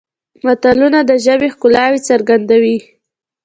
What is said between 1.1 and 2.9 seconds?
ژبې ښکلاوې څرګندوي